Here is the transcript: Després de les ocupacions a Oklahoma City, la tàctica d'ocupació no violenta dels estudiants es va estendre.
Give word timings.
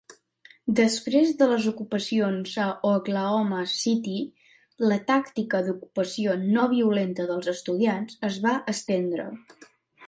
Després 0.77 1.33
de 1.41 1.47
les 1.51 1.67
ocupacions 1.71 2.55
a 2.63 2.65
Oklahoma 2.93 3.59
City, 3.75 4.17
la 4.93 4.99
tàctica 5.13 5.63
d'ocupació 5.69 6.41
no 6.49 6.67
violenta 6.75 7.31
dels 7.35 7.53
estudiants 7.59 8.23
es 8.33 8.43
va 8.49 8.61
estendre. 8.77 9.31